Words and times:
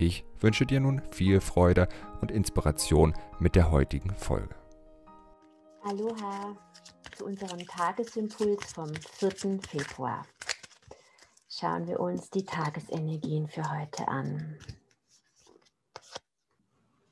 Ich 0.00 0.24
wünsche 0.38 0.64
dir 0.64 0.78
nun 0.78 1.02
viel 1.10 1.40
Freude 1.40 1.88
und 2.20 2.30
Inspiration 2.30 3.14
mit 3.40 3.56
der 3.56 3.72
heutigen 3.72 4.14
Folge. 4.14 4.54
Aloha 5.82 6.56
zu 7.16 7.24
unserem 7.24 7.66
Tagesimpuls 7.66 8.72
vom 8.72 8.94
4. 8.94 9.58
Februar. 9.68 10.24
Schauen 11.50 11.88
wir 11.88 11.98
uns 11.98 12.30
die 12.30 12.44
Tagesenergien 12.44 13.48
für 13.48 13.68
heute 13.68 14.06
an. 14.06 14.56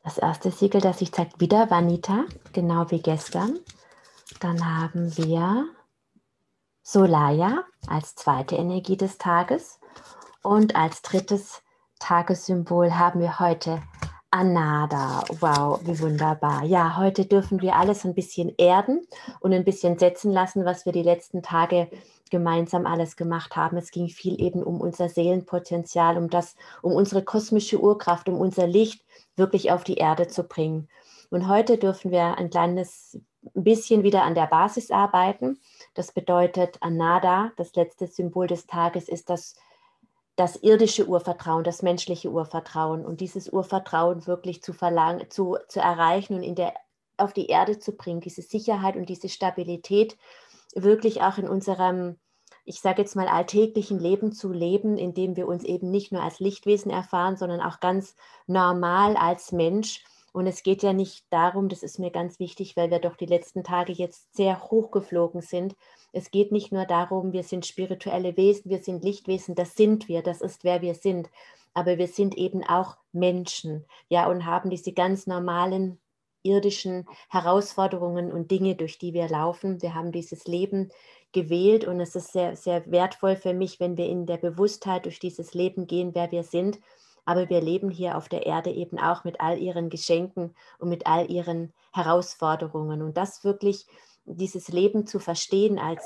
Das 0.04 0.18
erste 0.18 0.52
Siegel, 0.52 0.80
das 0.80 1.00
sich 1.00 1.10
zeigt, 1.10 1.40
wieder 1.40 1.68
Vanita, 1.68 2.26
genau 2.52 2.88
wie 2.92 3.02
gestern. 3.02 3.58
Dann 4.38 4.64
haben 4.64 5.16
wir 5.16 5.68
Solaya 6.82 7.64
als 7.88 8.14
zweite 8.14 8.54
Energie 8.54 8.96
des 8.96 9.18
Tages 9.18 9.80
und 10.42 10.76
als 10.76 11.02
drittes 11.02 11.62
Tagessymbol 11.98 12.94
haben 12.94 13.20
wir 13.20 13.40
heute 13.40 13.82
Anada. 14.30 15.24
Wow, 15.40 15.80
wie 15.84 15.98
wunderbar. 16.00 16.64
Ja, 16.64 16.96
heute 16.96 17.24
dürfen 17.24 17.62
wir 17.62 17.76
alles 17.76 18.04
ein 18.04 18.14
bisschen 18.14 18.52
erden 18.58 19.06
und 19.40 19.52
ein 19.52 19.64
bisschen 19.64 19.98
setzen 19.98 20.30
lassen, 20.30 20.64
was 20.64 20.84
wir 20.84 20.92
die 20.92 21.02
letzten 21.02 21.42
Tage 21.42 21.88
gemeinsam 22.30 22.86
alles 22.86 23.16
gemacht 23.16 23.56
haben. 23.56 23.76
Es 23.76 23.90
ging 23.90 24.08
viel 24.08 24.40
eben 24.40 24.62
um 24.62 24.80
unser 24.80 25.08
Seelenpotenzial, 25.08 26.18
um 26.18 26.28
das, 26.28 26.56
um 26.82 26.92
unsere 26.92 27.22
kosmische 27.22 27.80
Urkraft, 27.80 28.28
um 28.28 28.38
unser 28.40 28.66
Licht 28.66 29.04
wirklich 29.36 29.70
auf 29.70 29.84
die 29.84 29.96
Erde 29.96 30.26
zu 30.26 30.42
bringen. 30.42 30.88
Und 31.30 31.48
heute 31.48 31.78
dürfen 31.78 32.10
wir 32.10 32.36
ein 32.36 32.50
kleines 32.50 33.18
bisschen 33.54 34.02
wieder 34.02 34.22
an 34.22 34.34
der 34.34 34.46
Basis 34.46 34.90
arbeiten. 34.90 35.60
Das 35.94 36.12
bedeutet 36.12 36.78
Anada, 36.80 37.52
das 37.56 37.74
letzte 37.74 38.06
Symbol 38.06 38.46
des 38.48 38.66
Tages 38.66 39.08
ist 39.08 39.30
das 39.30 39.54
das 40.36 40.56
irdische 40.56 41.06
Urvertrauen, 41.06 41.64
das 41.64 41.82
menschliche 41.82 42.30
Urvertrauen 42.30 43.04
und 43.04 43.20
dieses 43.20 43.48
Urvertrauen 43.48 44.26
wirklich 44.26 44.62
zu 44.62 44.74
verlangen, 44.74 45.30
zu, 45.30 45.56
zu 45.68 45.80
erreichen 45.80 46.34
und 46.34 46.42
in 46.42 46.54
der, 46.54 46.74
auf 47.16 47.32
die 47.32 47.46
Erde 47.46 47.78
zu 47.78 47.96
bringen, 47.96 48.20
diese 48.20 48.42
Sicherheit 48.42 48.96
und 48.96 49.08
diese 49.08 49.30
Stabilität 49.30 50.16
wirklich 50.74 51.22
auch 51.22 51.38
in 51.38 51.48
unserem, 51.48 52.18
ich 52.64 52.80
sage 52.80 53.00
jetzt 53.00 53.16
mal, 53.16 53.28
alltäglichen 53.28 53.98
Leben 53.98 54.32
zu 54.32 54.52
leben, 54.52 54.98
indem 54.98 55.36
wir 55.36 55.48
uns 55.48 55.64
eben 55.64 55.90
nicht 55.90 56.12
nur 56.12 56.22
als 56.22 56.38
Lichtwesen 56.38 56.90
erfahren, 56.90 57.36
sondern 57.38 57.62
auch 57.62 57.80
ganz 57.80 58.14
normal 58.46 59.16
als 59.16 59.52
Mensch. 59.52 60.04
Und 60.36 60.46
es 60.46 60.62
geht 60.62 60.82
ja 60.82 60.92
nicht 60.92 61.24
darum, 61.30 61.70
das 61.70 61.82
ist 61.82 61.98
mir 61.98 62.10
ganz 62.10 62.38
wichtig, 62.38 62.76
weil 62.76 62.90
wir 62.90 62.98
doch 62.98 63.16
die 63.16 63.24
letzten 63.24 63.64
Tage 63.64 63.94
jetzt 63.94 64.36
sehr 64.36 64.64
hochgeflogen 64.64 65.40
sind, 65.40 65.74
es 66.12 66.30
geht 66.30 66.52
nicht 66.52 66.72
nur 66.72 66.84
darum, 66.84 67.32
wir 67.32 67.42
sind 67.42 67.64
spirituelle 67.64 68.36
Wesen, 68.36 68.70
wir 68.70 68.82
sind 68.82 69.02
Lichtwesen, 69.02 69.54
das 69.54 69.76
sind 69.76 70.08
wir, 70.08 70.22
das 70.22 70.42
ist 70.42 70.62
wer 70.62 70.82
wir 70.82 70.92
sind, 70.94 71.30
aber 71.72 71.96
wir 71.96 72.06
sind 72.06 72.36
eben 72.36 72.62
auch 72.62 72.98
Menschen, 73.12 73.86
ja, 74.10 74.28
und 74.28 74.44
haben 74.44 74.68
diese 74.68 74.92
ganz 74.92 75.26
normalen 75.26 75.98
irdischen 76.42 77.06
Herausforderungen 77.30 78.30
und 78.30 78.50
Dinge, 78.50 78.74
durch 78.74 78.98
die 78.98 79.14
wir 79.14 79.30
laufen. 79.30 79.80
Wir 79.80 79.94
haben 79.94 80.12
dieses 80.12 80.46
Leben 80.46 80.90
gewählt 81.32 81.86
und 81.86 81.98
es 81.98 82.14
ist 82.14 82.32
sehr, 82.32 82.56
sehr 82.56 82.84
wertvoll 82.90 83.36
für 83.36 83.54
mich, 83.54 83.80
wenn 83.80 83.96
wir 83.96 84.06
in 84.06 84.26
der 84.26 84.36
Bewusstheit 84.36 85.06
durch 85.06 85.18
dieses 85.18 85.54
Leben 85.54 85.86
gehen, 85.86 86.14
wer 86.14 86.30
wir 86.30 86.42
sind. 86.42 86.78
Aber 87.26 87.50
wir 87.50 87.60
leben 87.60 87.90
hier 87.90 88.16
auf 88.16 88.30
der 88.30 88.46
Erde 88.46 88.70
eben 88.70 88.98
auch 88.98 89.24
mit 89.24 89.40
all 89.40 89.58
ihren 89.58 89.90
Geschenken 89.90 90.54
und 90.78 90.88
mit 90.88 91.06
all 91.06 91.30
ihren 91.30 91.74
Herausforderungen. 91.92 93.02
Und 93.02 93.18
das 93.18 93.44
wirklich 93.44 93.86
dieses 94.24 94.68
Leben 94.68 95.06
zu 95.06 95.18
verstehen 95.18 95.78
als 95.78 96.02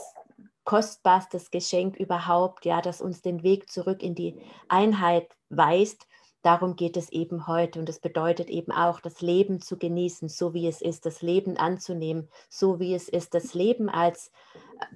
kostbarstes 0.64 1.50
Geschenk 1.50 1.96
überhaupt, 1.96 2.64
ja, 2.64 2.80
das 2.80 3.00
uns 3.00 3.22
den 3.22 3.42
Weg 3.42 3.70
zurück 3.70 4.02
in 4.02 4.14
die 4.14 4.40
Einheit 4.68 5.28
weist. 5.48 6.06
Darum 6.42 6.76
geht 6.76 6.96
es 6.96 7.10
eben 7.10 7.46
heute 7.46 7.80
und 7.80 7.88
es 7.88 7.98
bedeutet 7.98 8.48
eben 8.48 8.72
auch, 8.72 9.00
das 9.00 9.20
Leben 9.20 9.60
zu 9.60 9.76
genießen, 9.76 10.28
so 10.28 10.54
wie 10.54 10.66
es 10.66 10.80
ist, 10.80 11.04
das 11.04 11.20
Leben 11.20 11.58
anzunehmen, 11.58 12.30
so 12.48 12.80
wie 12.80 12.94
es 12.94 13.08
ist, 13.10 13.34
das 13.34 13.52
Leben 13.52 13.90
als 13.90 14.32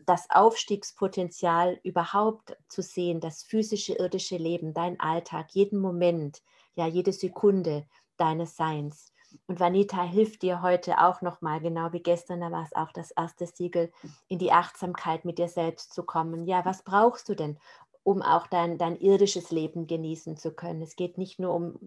das 0.06 0.30
Aufstiegspotenzial 0.30 1.78
überhaupt 1.82 2.56
zu 2.68 2.80
sehen, 2.82 3.20
das 3.20 3.42
physische, 3.42 3.94
irdische 3.94 4.38
Leben, 4.38 4.72
dein 4.72 4.98
Alltag, 5.00 5.48
jeden 5.52 5.80
Moment, 5.80 6.42
ja, 6.74 6.86
jede 6.86 7.12
Sekunde 7.12 7.86
deines 8.16 8.56
Seins. 8.56 9.12
Und 9.46 9.60
Vanita 9.60 10.02
hilft 10.02 10.42
dir 10.42 10.62
heute 10.62 10.98
auch 11.00 11.20
nochmal, 11.20 11.60
genau 11.60 11.92
wie 11.92 12.02
gestern, 12.02 12.40
da 12.40 12.52
war 12.52 12.62
es 12.62 12.74
auch 12.74 12.92
das 12.92 13.10
erste 13.10 13.46
Siegel, 13.46 13.92
in 14.28 14.38
die 14.38 14.52
Achtsamkeit 14.52 15.24
mit 15.24 15.38
dir 15.38 15.48
selbst 15.48 15.92
zu 15.92 16.04
kommen. 16.04 16.46
Ja, 16.46 16.64
was 16.64 16.82
brauchst 16.84 17.28
du 17.28 17.34
denn, 17.34 17.58
um 18.04 18.22
auch 18.22 18.46
dein, 18.46 18.78
dein 18.78 18.96
irdisches 18.96 19.50
Leben 19.50 19.86
genießen 19.86 20.36
zu 20.36 20.52
können? 20.52 20.82
Es 20.82 20.94
geht 20.94 21.18
nicht 21.18 21.40
nur 21.40 21.52
um, 21.54 21.78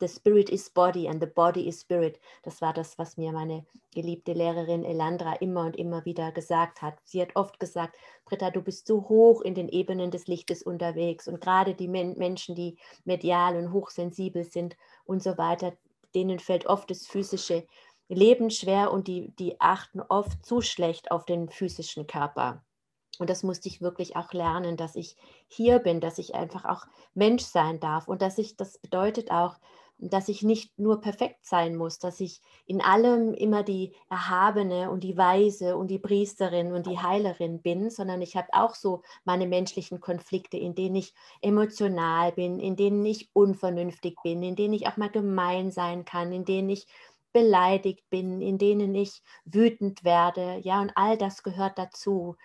the 0.00 0.08
spirit 0.08 0.50
is 0.50 0.70
body 0.70 1.06
and 1.08 1.22
the 1.22 1.28
body 1.28 1.68
is 1.68 1.82
spirit. 1.82 2.18
Das 2.42 2.60
war 2.60 2.72
das, 2.72 2.98
was 2.98 3.16
mir 3.16 3.32
meine 3.32 3.64
geliebte 3.94 4.32
Lehrerin 4.32 4.84
Elandra 4.84 5.34
immer 5.34 5.66
und 5.66 5.76
immer 5.76 6.04
wieder 6.04 6.32
gesagt 6.32 6.82
hat. 6.82 6.98
Sie 7.04 7.22
hat 7.22 7.36
oft 7.36 7.60
gesagt, 7.60 7.96
Britta, 8.24 8.50
du 8.50 8.62
bist 8.62 8.86
so 8.86 9.08
hoch 9.08 9.42
in 9.42 9.54
den 9.54 9.68
Ebenen 9.68 10.10
des 10.10 10.26
Lichtes 10.26 10.62
unterwegs 10.62 11.28
und 11.28 11.40
gerade 11.40 11.74
die 11.74 11.88
Men 11.88 12.18
Menschen, 12.18 12.54
die 12.54 12.78
medial 13.04 13.56
und 13.56 13.72
hochsensibel 13.72 14.44
sind 14.44 14.76
und 15.04 15.22
so 15.22 15.38
weiter, 15.38 15.72
denen 16.14 16.38
fällt 16.38 16.66
oft 16.66 16.90
das 16.90 17.06
physische 17.06 17.66
Leben 18.08 18.50
schwer 18.50 18.90
und 18.90 19.06
die, 19.06 19.30
die 19.36 19.60
achten 19.60 20.00
oft 20.00 20.44
zu 20.44 20.62
schlecht 20.62 21.10
auf 21.10 21.26
den 21.26 21.50
physischen 21.50 22.06
Körper. 22.06 22.64
Und 23.18 23.30
das 23.30 23.42
musste 23.42 23.68
ich 23.68 23.80
wirklich 23.80 24.16
auch 24.16 24.32
lernen, 24.32 24.76
dass 24.76 24.96
ich 24.96 25.16
hier 25.48 25.78
bin, 25.78 26.00
dass 26.00 26.18
ich 26.18 26.34
einfach 26.34 26.64
auch 26.64 26.86
Mensch 27.14 27.42
sein 27.44 27.80
darf 27.80 28.08
und 28.08 28.22
dass 28.22 28.38
ich, 28.38 28.56
das 28.56 28.78
bedeutet 28.78 29.30
auch, 29.30 29.56
dass 30.00 30.28
ich 30.28 30.42
nicht 30.42 30.78
nur 30.78 31.00
perfekt 31.00 31.44
sein 31.44 31.74
muss, 31.76 31.98
dass 31.98 32.20
ich 32.20 32.40
in 32.66 32.80
allem 32.80 33.34
immer 33.34 33.64
die 33.64 33.94
Erhabene 34.08 34.90
und 34.90 35.02
die 35.02 35.16
Weise 35.16 35.76
und 35.76 35.88
die 35.88 35.98
Priesterin 35.98 36.72
und 36.72 36.86
die 36.86 37.00
Heilerin 37.00 37.60
bin, 37.62 37.90
sondern 37.90 38.22
ich 38.22 38.36
habe 38.36 38.46
auch 38.52 38.76
so 38.76 39.02
meine 39.24 39.46
menschlichen 39.48 40.00
Konflikte, 40.00 40.56
in 40.56 40.76
denen 40.76 40.94
ich 40.94 41.14
emotional 41.42 42.30
bin, 42.32 42.60
in 42.60 42.76
denen 42.76 43.04
ich 43.04 43.30
unvernünftig 43.32 44.22
bin, 44.22 44.42
in 44.44 44.54
denen 44.54 44.74
ich 44.74 44.86
auch 44.86 44.96
mal 44.96 45.10
gemein 45.10 45.72
sein 45.72 46.04
kann, 46.04 46.32
in 46.32 46.44
denen 46.44 46.70
ich 46.70 46.86
beleidigt 47.32 48.08
bin, 48.08 48.40
in 48.40 48.56
denen 48.58 48.94
ich 48.94 49.22
wütend 49.44 50.04
werde. 50.04 50.58
Ja, 50.62 50.80
und 50.80 50.92
all 50.94 51.18
das 51.18 51.42
gehört 51.42 51.76
dazu. 51.76 52.36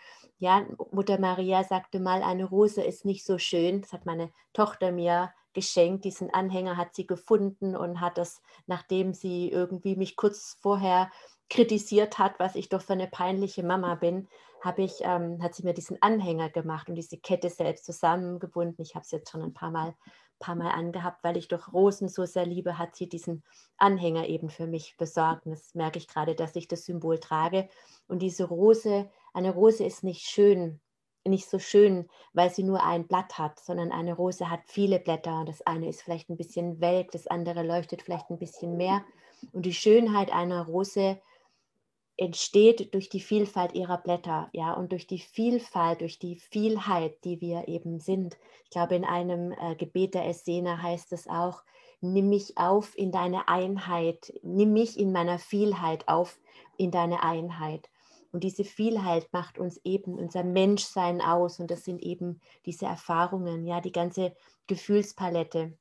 Ja, 0.44 0.68
Mutter 0.92 1.20
Maria 1.20 1.64
sagte 1.64 2.02
mal, 2.02 2.22
eine 2.22 2.44
Rose 2.44 2.84
ist 2.84 3.06
nicht 3.06 3.26
so 3.26 3.38
schön. 3.38 3.80
Das 3.80 3.94
hat 3.94 4.06
meine 4.06 4.30
Tochter 4.52 4.92
mir 4.92 5.32
geschenkt. 5.54 6.04
Diesen 6.04 6.34
Anhänger 6.34 6.76
hat 6.76 6.94
sie 6.96 7.08
gefunden 7.08 7.78
und 7.78 8.02
hat 8.02 8.18
das, 8.18 8.42
nachdem 8.68 9.14
sie 9.14 9.50
irgendwie 9.50 9.96
mich 9.96 10.18
kurz 10.18 10.58
vorher 10.60 11.10
kritisiert 11.50 12.20
hat, 12.20 12.40
was 12.40 12.56
ich 12.56 12.68
doch 12.68 12.82
für 12.82 12.92
eine 12.92 13.08
peinliche 13.08 13.64
Mama 13.64 13.96
bin, 13.96 14.28
habe 14.60 14.82
ich, 14.82 14.96
ähm, 15.04 15.42
hat 15.42 15.56
sie 15.56 15.64
mir 15.64 15.74
diesen 15.74 16.02
Anhänger 16.02 16.50
gemacht 16.50 16.90
und 16.90 16.96
diese 16.96 17.18
Kette 17.18 17.50
selbst 17.50 17.86
zusammengebunden. 17.86 18.84
Ich 18.84 18.96
habe 18.96 19.04
es 19.04 19.12
jetzt 19.12 19.32
schon 19.32 19.44
ein 19.44 19.54
paar 19.54 19.72
Mal, 19.72 19.96
paar 20.44 20.56
Mal 20.56 20.72
angehabt, 20.72 21.24
weil 21.24 21.38
ich 21.38 21.48
doch 21.48 21.72
Rosen 21.72 22.10
so 22.10 22.26
sehr 22.26 22.46
liebe, 22.46 22.78
hat 22.78 22.96
sie 22.96 23.08
diesen 23.08 23.44
Anhänger 23.78 24.28
eben 24.28 24.50
für 24.50 24.68
mich 24.68 24.96
besorgt. 24.98 25.46
Und 25.46 25.54
das 25.54 25.74
merke 25.74 25.98
ich 25.98 26.08
gerade, 26.08 26.36
dass 26.36 26.56
ich 26.56 26.68
das 26.68 26.86
Symbol 26.86 27.20
trage. 27.20 27.70
Und 28.08 28.22
diese 28.22 28.44
Rose, 28.44 29.10
eine 29.34 29.52
Rose 29.52 29.86
ist 29.86 30.04
nicht 30.04 30.28
schön, 30.28 30.82
nicht 31.26 31.50
so 31.50 31.60
schön, 31.60 32.10
weil 32.34 32.50
sie 32.50 32.64
nur 32.64 32.84
ein 32.84 33.08
Blatt 33.08 33.38
hat, 33.38 33.60
sondern 33.60 33.94
eine 33.94 34.14
Rose 34.14 34.50
hat 34.50 34.60
viele 34.66 35.00
Blätter. 35.00 35.46
Das 35.46 35.62
eine 35.62 35.88
ist 35.88 36.02
vielleicht 36.02 36.30
ein 36.30 36.38
bisschen 36.38 36.82
welk, 36.82 37.12
das 37.12 37.28
andere 37.28 37.64
leuchtet 37.64 38.02
vielleicht 38.02 38.30
ein 38.30 38.40
bisschen 38.40 38.76
mehr. 38.76 39.04
Und 39.54 39.66
die 39.66 39.74
Schönheit 39.74 40.32
einer 40.34 40.66
Rose 40.66 41.22
entsteht 42.24 42.94
durch 42.94 43.10
die 43.10 43.20
Vielfalt 43.20 43.74
ihrer 43.74 43.98
Blätter, 43.98 44.50
ja, 44.54 44.74
und 44.74 44.92
durch 44.92 45.08
die 45.08 45.20
Vielfalt, 45.20 46.02
durch 46.02 46.20
die 46.20 46.38
Vielheit, 46.38 47.24
die 47.26 47.42
wir 47.42 47.68
eben 47.68 48.00
sind. 48.00 48.38
Ich 48.64 48.70
glaube, 48.70 48.96
in 48.96 49.04
einem 49.04 49.52
äh, 49.52 49.76
Gebet 49.76 50.14
der 50.14 50.28
Essene 50.28 50.82
heißt 50.82 51.12
es 51.12 51.28
auch, 51.28 51.64
nimm 52.02 52.30
mich 52.30 52.58
auf 52.58 52.98
in 52.98 53.12
deine 53.12 53.48
Einheit, 53.48 54.34
nimm 54.42 54.74
mich 54.74 54.98
in 54.98 55.12
meiner 55.12 55.38
Vielheit 55.38 56.08
auf 56.08 56.40
in 56.78 56.92
deine 56.92 57.24
Einheit. 57.24 57.90
Und 58.32 58.44
diese 58.44 58.64
Vielheit 58.64 59.28
macht 59.32 59.60
uns 59.60 59.80
eben 59.84 60.18
unser 60.18 60.44
Menschsein 60.44 61.22
aus. 61.22 61.60
Und 61.60 61.70
das 61.70 61.86
sind 61.86 62.02
eben 62.02 62.42
diese 62.66 62.86
Erfahrungen, 62.86 63.66
ja, 63.68 63.80
die 63.80 63.92
ganze 63.92 64.36
Gefühlspalette. 64.66 65.78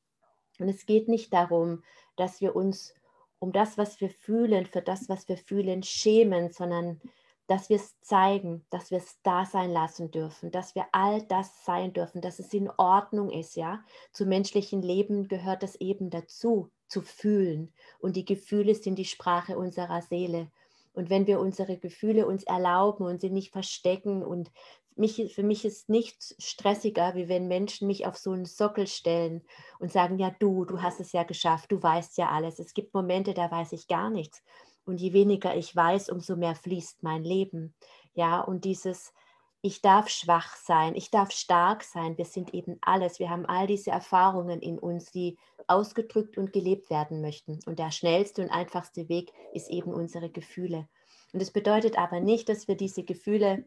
Und 0.58 0.68
es 0.68 0.84
geht 0.84 1.08
nicht 1.08 1.32
darum, 1.32 1.82
dass 2.16 2.40
wir 2.42 2.54
uns 2.54 2.94
um 3.42 3.50
das, 3.50 3.76
was 3.76 4.00
wir 4.00 4.08
fühlen, 4.08 4.66
für 4.66 4.82
das, 4.82 5.08
was 5.08 5.28
wir 5.28 5.36
fühlen, 5.36 5.82
schämen, 5.82 6.52
sondern 6.52 7.00
dass 7.48 7.68
wir 7.68 7.76
es 7.76 7.98
zeigen, 8.00 8.64
dass 8.70 8.92
wir 8.92 8.98
es 8.98 9.20
da 9.24 9.44
sein 9.44 9.72
lassen 9.72 10.12
dürfen, 10.12 10.52
dass 10.52 10.76
wir 10.76 10.86
all 10.92 11.22
das 11.22 11.64
sein 11.64 11.92
dürfen, 11.92 12.20
dass 12.20 12.38
es 12.38 12.54
in 12.54 12.70
Ordnung 12.76 13.30
ist, 13.30 13.56
ja. 13.56 13.82
Zum 14.12 14.28
menschlichen 14.28 14.80
Leben 14.80 15.26
gehört 15.26 15.64
das 15.64 15.74
eben 15.80 16.08
dazu, 16.08 16.70
zu 16.86 17.02
fühlen. 17.02 17.72
Und 17.98 18.14
die 18.14 18.24
Gefühle 18.24 18.76
sind 18.76 18.94
die 18.94 19.04
Sprache 19.04 19.58
unserer 19.58 20.02
Seele. 20.02 20.48
Und 20.92 21.10
wenn 21.10 21.26
wir 21.26 21.40
unsere 21.40 21.78
Gefühle 21.78 22.28
uns 22.28 22.44
erlauben 22.44 23.04
und 23.04 23.20
sie 23.20 23.30
nicht 23.30 23.50
verstecken 23.50 24.22
und 24.22 24.52
mich, 24.96 25.34
für 25.34 25.42
mich 25.42 25.64
ist 25.64 25.88
nichts 25.88 26.34
stressiger, 26.38 27.14
wie 27.14 27.28
wenn 27.28 27.48
Menschen 27.48 27.86
mich 27.86 28.06
auf 28.06 28.16
so 28.16 28.32
einen 28.32 28.44
Sockel 28.44 28.86
stellen 28.86 29.42
und 29.78 29.92
sagen, 29.92 30.18
ja 30.18 30.30
du, 30.38 30.64
du 30.64 30.82
hast 30.82 31.00
es 31.00 31.12
ja 31.12 31.22
geschafft, 31.22 31.72
du 31.72 31.82
weißt 31.82 32.18
ja 32.18 32.30
alles. 32.30 32.58
Es 32.58 32.74
gibt 32.74 32.94
Momente, 32.94 33.34
da 33.34 33.50
weiß 33.50 33.72
ich 33.72 33.88
gar 33.88 34.10
nichts. 34.10 34.42
Und 34.84 35.00
je 35.00 35.12
weniger 35.12 35.56
ich 35.56 35.74
weiß, 35.74 36.08
umso 36.10 36.36
mehr 36.36 36.54
fließt 36.54 37.02
mein 37.02 37.24
Leben. 37.24 37.74
Ja, 38.14 38.40
und 38.40 38.64
dieses, 38.64 39.12
ich 39.60 39.80
darf 39.80 40.08
schwach 40.08 40.56
sein, 40.56 40.96
ich 40.96 41.10
darf 41.10 41.30
stark 41.30 41.84
sein, 41.84 42.18
wir 42.18 42.24
sind 42.24 42.52
eben 42.52 42.78
alles. 42.80 43.20
Wir 43.20 43.30
haben 43.30 43.46
all 43.46 43.68
diese 43.68 43.90
Erfahrungen 43.90 44.60
in 44.60 44.78
uns, 44.78 45.12
die 45.12 45.38
ausgedrückt 45.68 46.36
und 46.36 46.52
gelebt 46.52 46.90
werden 46.90 47.20
möchten. 47.20 47.60
Und 47.66 47.78
der 47.78 47.92
schnellste 47.92 48.42
und 48.42 48.50
einfachste 48.50 49.08
Weg 49.08 49.32
ist 49.52 49.70
eben 49.70 49.94
unsere 49.94 50.30
Gefühle. 50.30 50.88
Und 51.32 51.40
es 51.40 51.52
bedeutet 51.52 51.96
aber 51.96 52.20
nicht, 52.20 52.48
dass 52.48 52.66
wir 52.66 52.76
diese 52.76 53.04
Gefühle 53.04 53.64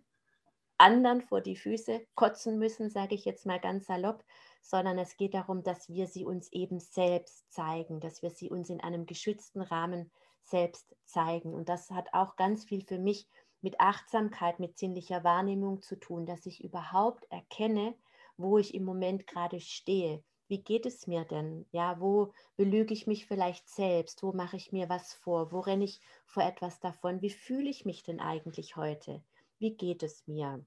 anderen 0.77 1.21
vor 1.21 1.41
die 1.41 1.55
Füße 1.55 2.05
kotzen 2.15 2.57
müssen, 2.59 2.89
sage 2.89 3.15
ich 3.15 3.25
jetzt 3.25 3.45
mal 3.45 3.59
ganz 3.59 3.87
salopp, 3.87 4.23
sondern 4.61 4.97
es 4.97 5.17
geht 5.17 5.33
darum, 5.33 5.63
dass 5.63 5.89
wir 5.89 6.07
sie 6.07 6.25
uns 6.25 6.51
eben 6.51 6.79
selbst 6.79 7.51
zeigen, 7.51 7.99
dass 7.99 8.21
wir 8.21 8.29
sie 8.31 8.49
uns 8.49 8.69
in 8.69 8.81
einem 8.81 9.05
geschützten 9.05 9.61
Rahmen 9.61 10.11
selbst 10.41 10.95
zeigen. 11.05 11.53
Und 11.53 11.69
das 11.69 11.91
hat 11.91 12.09
auch 12.13 12.35
ganz 12.35 12.65
viel 12.65 12.83
für 12.83 12.99
mich 12.99 13.27
mit 13.61 13.79
Achtsamkeit, 13.79 14.59
mit 14.59 14.77
sinnlicher 14.77 15.23
Wahrnehmung 15.23 15.81
zu 15.81 15.95
tun, 15.99 16.25
dass 16.25 16.45
ich 16.45 16.63
überhaupt 16.63 17.25
erkenne, 17.31 17.95
wo 18.37 18.57
ich 18.57 18.73
im 18.73 18.83
Moment 18.83 19.27
gerade 19.27 19.59
stehe. 19.59 20.23
Wie 20.47 20.61
geht 20.63 20.85
es 20.85 21.07
mir 21.07 21.25
denn? 21.25 21.65
Ja, 21.71 21.99
wo 21.99 22.31
belüge 22.55 22.93
ich 22.93 23.07
mich 23.07 23.25
vielleicht 23.25 23.67
selbst? 23.67 24.21
Wo 24.21 24.31
mache 24.33 24.57
ich 24.57 24.71
mir 24.71 24.89
was 24.89 25.13
vor? 25.13 25.51
Wo 25.51 25.59
renne 25.59 25.85
ich 25.85 25.99
vor 26.25 26.43
etwas 26.43 26.79
davon? 26.79 27.21
Wie 27.21 27.31
fühle 27.31 27.69
ich 27.69 27.85
mich 27.85 28.03
denn 28.03 28.19
eigentlich 28.19 28.75
heute? 28.75 29.23
Wie 29.59 29.75
geht 29.75 30.03
es 30.03 30.27
mir? 30.27 30.65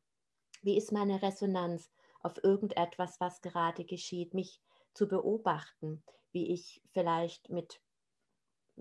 Wie 0.63 0.77
ist 0.77 0.93
meine 0.93 1.23
Resonanz 1.23 1.91
auf 2.21 2.43
irgendetwas, 2.43 3.21
was 3.21 3.41
gerade 3.41 3.85
geschieht? 3.85 4.35
Mich 4.35 4.61
zu 4.95 5.09
beobachten, 5.09 6.03
wie 6.33 6.53
ich 6.53 6.83
vielleicht 6.93 7.51
mit 7.51 7.81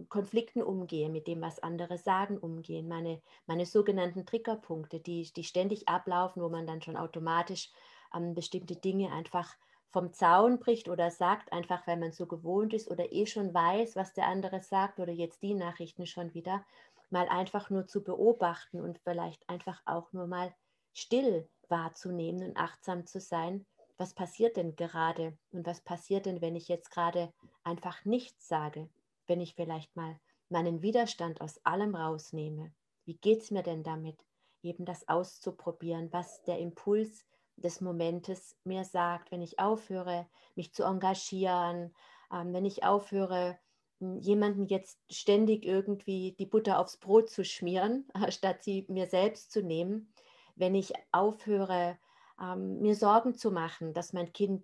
Konflikten 0.10 0.62
umgehe, 0.62 1.10
mit 1.10 1.28
dem, 1.28 1.42
was 1.42 1.60
andere 1.60 1.98
sagen, 1.98 2.38
umgehen, 2.38 2.88
meine, 2.88 3.22
meine 3.48 3.66
sogenannten 3.66 4.26
Triggerpunkte, 4.26 5.00
die, 5.00 5.32
die 5.36 5.44
ständig 5.44 5.88
ablaufen, 5.88 6.42
wo 6.42 6.50
man 6.50 6.68
dann 6.68 6.82
schon 6.82 6.98
automatisch 6.98 7.72
ähm, 8.14 8.34
bestimmte 8.36 8.76
Dinge 8.76 9.12
einfach 9.12 9.56
vom 9.92 10.14
Zaun 10.14 10.60
bricht 10.60 10.90
oder 10.90 11.12
sagt, 11.12 11.52
einfach 11.54 11.88
weil 11.88 11.98
man 11.98 12.12
so 12.12 12.26
gewohnt 12.26 12.74
ist 12.74 12.90
oder 12.90 13.12
eh 13.12 13.26
schon 13.26 13.54
weiß, 13.54 13.96
was 13.96 14.14
der 14.14 14.28
andere 14.28 14.62
sagt 14.62 15.00
oder 15.00 15.12
jetzt 15.12 15.42
die 15.42 15.54
Nachrichten 15.54 16.06
schon 16.06 16.34
wieder, 16.34 16.66
mal 17.10 17.28
einfach 17.30 17.70
nur 17.70 17.88
zu 17.88 18.04
beobachten 18.04 18.82
und 18.82 19.00
vielleicht 19.00 19.48
einfach 19.50 19.82
auch 19.86 20.12
nur 20.12 20.28
mal 20.28 20.54
still 20.94 21.48
wahrzunehmen 21.70 22.50
und 22.50 22.58
achtsam 22.58 23.06
zu 23.06 23.20
sein, 23.20 23.66
was 23.98 24.14
passiert 24.14 24.58
denn 24.58 24.76
gerade? 24.76 25.38
Und 25.52 25.66
was 25.66 25.82
passiert 25.82 26.26
denn, 26.26 26.42
wenn 26.42 26.56
ich 26.56 26.68
jetzt 26.68 26.92
gerade 26.92 27.34
einfach 27.64 28.06
nichts 28.06 28.48
sage, 28.48 28.90
wenn 29.26 29.42
ich 29.42 29.56
vielleicht 29.56 29.96
mal 29.96 30.20
meinen 30.50 30.82
Widerstand 30.82 31.42
aus 31.42 31.60
allem 31.66 31.96
rausnehme. 31.96 32.72
Wie 33.06 33.18
geht 33.18 33.42
es 33.42 33.52
mir 33.52 33.64
denn 33.64 33.84
damit, 33.84 34.24
eben 34.62 34.86
das 34.86 35.08
auszuprobieren, 35.08 36.12
was 36.12 36.44
der 36.44 36.60
Impuls 36.60 37.26
des 37.58 37.82
Momentes 37.82 38.56
mir 38.64 38.86
sagt, 38.86 39.32
wenn 39.32 39.42
ich 39.42 39.60
aufhöre, 39.60 40.28
mich 40.56 40.74
zu 40.74 40.84
engagieren, 40.84 41.94
ähm, 42.32 42.54
wenn 42.54 42.66
ich 42.66 42.84
aufhöre, 42.84 43.60
hm, 44.00 44.20
jemanden 44.20 44.66
jetzt 44.68 45.00
ständig 45.12 45.66
irgendwie 45.66 46.36
die 46.40 46.46
Butter 46.46 46.80
aufs 46.80 46.98
Brot 46.98 47.30
zu 47.30 47.44
schmieren, 47.44 48.08
statt 48.30 48.64
sie 48.64 48.86
mir 48.90 49.08
selbst 49.08 49.52
zu 49.52 49.62
nehmen, 49.62 50.14
wenn 50.56 50.76
ich 50.76 50.94
aufhöre, 51.12 51.98
ähm, 52.42 52.80
mir 52.80 52.96
Sorgen 52.96 53.36
zu 53.36 53.52
machen, 53.52 53.94
dass 53.94 54.14
mein 54.14 54.32
Kind 54.34 54.64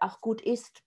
auch 0.00 0.20
gut 0.20 0.40
ist, 0.40 0.82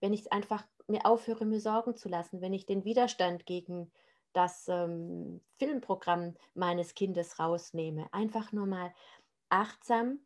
wenn 0.00 0.12
ich 0.12 0.20
es 0.20 0.32
einfach 0.32 0.64
mir 0.86 1.06
aufhöre, 1.06 1.44
mir 1.44 1.60
Sorgen 1.60 1.96
zu 1.96 2.08
lassen, 2.08 2.40
wenn 2.40 2.52
ich 2.52 2.66
den 2.66 2.84
Widerstand 2.84 3.46
gegen 3.46 3.90
das 4.32 4.68
ähm, 4.68 5.40
Filmprogramm 5.58 6.36
meines 6.54 6.94
Kindes 6.94 7.38
rausnehme. 7.38 8.12
Einfach 8.12 8.52
nur 8.52 8.66
mal 8.66 8.92
achtsam, 9.48 10.20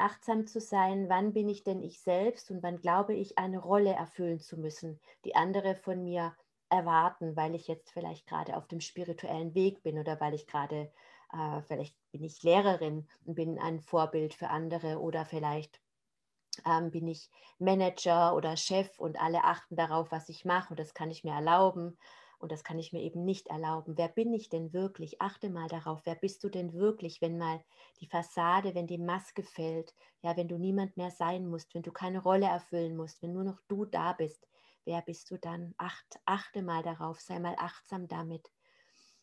achtsam 0.00 0.46
zu 0.46 0.60
sein, 0.60 1.08
wann 1.08 1.32
bin 1.32 1.48
ich 1.48 1.64
denn 1.64 1.82
ich 1.82 2.00
selbst 2.00 2.50
und 2.50 2.62
wann 2.62 2.80
glaube 2.80 3.14
ich, 3.14 3.38
eine 3.38 3.58
Rolle 3.58 3.92
erfüllen 3.92 4.40
zu 4.40 4.56
müssen, 4.58 5.00
die 5.24 5.34
andere 5.36 5.74
von 5.74 6.02
mir 6.02 6.34
erwarten, 6.68 7.36
weil 7.36 7.54
ich 7.54 7.68
jetzt 7.68 7.90
vielleicht 7.90 8.26
gerade 8.26 8.56
auf 8.56 8.66
dem 8.68 8.80
spirituellen 8.80 9.54
Weg 9.54 9.82
bin 9.82 9.98
oder 9.98 10.20
weil 10.20 10.34
ich 10.34 10.46
gerade, 10.46 10.92
äh, 11.32 11.62
vielleicht 11.62 11.96
bin 12.12 12.22
ich 12.22 12.42
Lehrerin 12.42 13.08
und 13.24 13.34
bin 13.34 13.58
ein 13.58 13.80
Vorbild 13.80 14.34
für 14.34 14.50
andere 14.50 15.00
oder 15.00 15.24
vielleicht 15.24 15.80
ähm, 16.64 16.90
bin 16.90 17.06
ich 17.06 17.30
Manager 17.58 18.34
oder 18.34 18.56
Chef 18.56 18.98
und 18.98 19.20
alle 19.20 19.44
achten 19.44 19.76
darauf, 19.76 20.10
was 20.10 20.28
ich 20.28 20.44
mache 20.44 20.70
und 20.70 20.78
das 20.78 20.94
kann 20.94 21.10
ich 21.10 21.24
mir 21.24 21.32
erlauben 21.34 21.96
und 22.40 22.50
das 22.52 22.64
kann 22.64 22.78
ich 22.78 22.92
mir 22.92 23.02
eben 23.02 23.24
nicht 23.24 23.48
erlauben. 23.48 23.96
Wer 23.96 24.08
bin 24.08 24.32
ich 24.34 24.48
denn 24.48 24.72
wirklich? 24.72 25.20
Achte 25.20 25.50
mal 25.50 25.68
darauf, 25.68 26.00
wer 26.06 26.14
bist 26.16 26.42
du 26.44 26.48
denn 26.48 26.72
wirklich, 26.74 27.20
wenn 27.20 27.38
mal 27.38 27.62
die 28.00 28.06
Fassade, 28.06 28.74
wenn 28.74 28.86
die 28.86 28.98
Maske 28.98 29.42
fällt, 29.42 29.94
ja, 30.22 30.36
wenn 30.36 30.48
du 30.48 30.58
niemand 30.58 30.96
mehr 30.96 31.10
sein 31.10 31.46
musst, 31.48 31.74
wenn 31.74 31.82
du 31.82 31.92
keine 31.92 32.22
Rolle 32.22 32.46
erfüllen 32.46 32.96
musst, 32.96 33.22
wenn 33.22 33.32
nur 33.32 33.44
noch 33.44 33.60
du 33.68 33.84
da 33.84 34.12
bist, 34.14 34.46
wer 34.84 35.02
bist 35.02 35.30
du 35.30 35.38
dann? 35.38 35.74
Acht, 35.78 36.18
achte 36.24 36.62
mal 36.62 36.82
darauf, 36.82 37.20
sei 37.20 37.38
mal 37.38 37.54
achtsam 37.58 38.08
damit. 38.08 38.50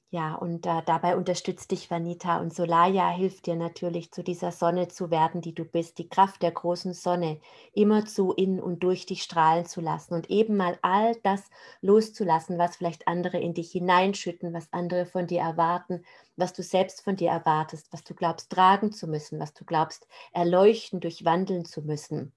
Ja, 0.09 0.35
und 0.35 0.65
äh, 0.65 0.81
dabei 0.85 1.17
unterstützt 1.17 1.69
dich 1.71 1.91
Vanita 1.91 2.39
und 2.39 2.53
Solaya 2.53 3.09
hilft 3.09 3.45
dir 3.45 3.55
natürlich, 3.57 4.11
zu 4.13 4.23
dieser 4.23 4.51
Sonne 4.53 4.87
zu 4.87 5.11
werden, 5.11 5.41
die 5.41 5.53
du 5.53 5.65
bist, 5.65 5.97
die 5.97 6.07
Kraft 6.07 6.41
der 6.43 6.51
großen 6.51 6.93
Sonne 6.93 7.39
immer 7.73 8.05
zu 8.05 8.31
in 8.31 8.61
und 8.61 8.83
durch 8.83 9.05
dich 9.05 9.21
strahlen 9.23 9.65
zu 9.65 9.81
lassen 9.81 10.13
und 10.13 10.29
eben 10.29 10.55
mal 10.55 10.77
all 10.81 11.13
das 11.23 11.49
loszulassen, 11.81 12.57
was 12.57 12.77
vielleicht 12.77 13.05
andere 13.07 13.37
in 13.39 13.53
dich 13.53 13.71
hineinschütten, 13.73 14.53
was 14.53 14.71
andere 14.71 15.05
von 15.05 15.27
dir 15.27 15.41
erwarten, 15.41 16.05
was 16.37 16.53
du 16.53 16.63
selbst 16.63 17.01
von 17.03 17.17
dir 17.17 17.29
erwartest, 17.31 17.91
was 17.91 18.03
du 18.05 18.13
glaubst 18.15 18.49
tragen 18.49 18.93
zu 18.93 19.07
müssen, 19.07 19.39
was 19.41 19.53
du 19.53 19.65
glaubst 19.65 20.07
erleuchten, 20.31 21.01
durchwandeln 21.01 21.65
zu 21.65 21.81
müssen. 21.81 22.31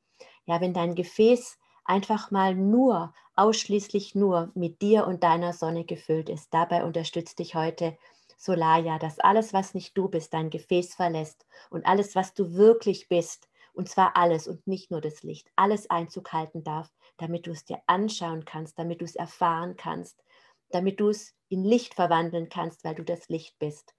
Ja, 0.44 0.60
wenn 0.60 0.74
dein 0.74 0.96
Gefäß 0.96 1.56
einfach 1.90 2.30
mal 2.30 2.54
nur, 2.54 3.12
ausschließlich 3.34 4.14
nur 4.14 4.52
mit 4.54 4.80
dir 4.80 5.06
und 5.06 5.24
deiner 5.24 5.52
Sonne 5.52 5.84
gefüllt 5.84 6.28
ist. 6.28 6.54
Dabei 6.54 6.84
unterstützt 6.84 7.40
dich 7.40 7.56
heute 7.56 7.98
Solaya, 8.38 8.98
dass 8.98 9.18
alles, 9.18 9.52
was 9.52 9.74
nicht 9.74 9.98
du 9.98 10.08
bist, 10.08 10.32
dein 10.32 10.50
Gefäß 10.50 10.94
verlässt 10.94 11.46
und 11.68 11.84
alles, 11.84 12.14
was 12.14 12.32
du 12.32 12.54
wirklich 12.54 13.08
bist, 13.08 13.48
und 13.72 13.88
zwar 13.88 14.16
alles 14.16 14.46
und 14.46 14.66
nicht 14.66 14.90
nur 14.90 15.00
das 15.00 15.22
Licht, 15.22 15.50
alles 15.56 15.90
Einzug 15.90 16.32
halten 16.32 16.62
darf, 16.62 16.90
damit 17.18 17.46
du 17.46 17.50
es 17.50 17.64
dir 17.64 17.80
anschauen 17.86 18.44
kannst, 18.44 18.78
damit 18.78 19.00
du 19.00 19.04
es 19.04 19.16
erfahren 19.16 19.76
kannst, 19.76 20.22
damit 20.70 21.00
du 21.00 21.08
es 21.08 21.34
in 21.48 21.64
Licht 21.64 21.94
verwandeln 21.94 22.48
kannst, 22.48 22.84
weil 22.84 22.94
du 22.94 23.02
das 23.02 23.28
Licht 23.28 23.58
bist. 23.58 23.94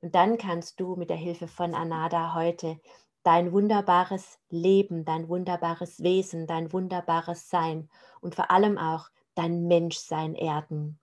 Und 0.00 0.14
dann 0.14 0.36
kannst 0.36 0.80
du 0.80 0.96
mit 0.96 1.10
der 1.10 1.16
Hilfe 1.16 1.48
von 1.48 1.74
Anada 1.74 2.34
heute 2.34 2.80
dein 3.26 3.50
wunderbares 3.50 4.38
Leben, 4.50 5.04
dein 5.04 5.28
wunderbares 5.28 6.00
Wesen, 6.00 6.46
dein 6.46 6.72
wunderbares 6.72 7.50
Sein 7.50 7.88
und 8.20 8.36
vor 8.36 8.52
allem 8.52 8.78
auch 8.78 9.08
dein 9.34 9.66
Menschsein 9.66 10.36
erden. 10.36 11.00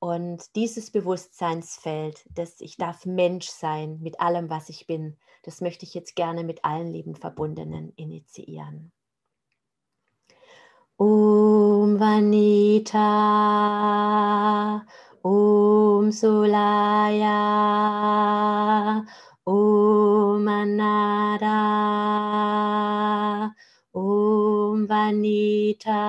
Und 0.00 0.56
dieses 0.56 0.90
Bewusstseinsfeld, 0.90 2.24
dass 2.36 2.60
ich 2.60 2.76
darf 2.76 3.06
Mensch 3.06 3.46
sein 3.46 4.00
mit 4.00 4.20
allem, 4.20 4.50
was 4.50 4.68
ich 4.70 4.88
bin, 4.88 5.16
das 5.44 5.60
möchte 5.60 5.84
ich 5.84 5.94
jetzt 5.94 6.16
gerne 6.16 6.42
mit 6.42 6.64
allen 6.64 6.88
lieben 6.88 7.14
Verbundenen 7.14 7.92
initiieren. 7.94 8.90
Om 10.96 12.00
Vanita, 12.00 12.98
Om 15.22 16.10
Solaya, 16.10 17.22
Om 19.44 20.46
Anada, 20.46 21.50
Om 23.92 24.86
Vanita, 24.86 26.04